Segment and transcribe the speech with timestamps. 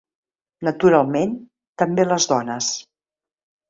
[0.69, 1.37] Naturalment,
[1.85, 2.75] també les dones.